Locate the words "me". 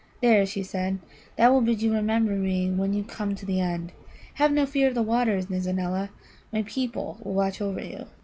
2.31-2.71